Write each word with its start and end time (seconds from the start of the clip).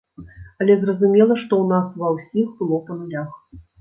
Але 0.63 0.77
зразумела, 0.83 1.37
што 1.43 1.53
ў 1.59 1.65
нас 1.73 1.93
ва 2.05 2.09
ўсіх 2.17 2.47
было 2.63 2.81
па 2.89 2.99
нулях. 3.03 3.31